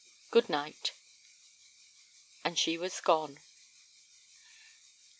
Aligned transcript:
Good 0.31 0.49
night." 0.49 0.93
And 2.43 2.57
she 2.57 2.75
was 2.75 2.99
gone. 3.01 3.37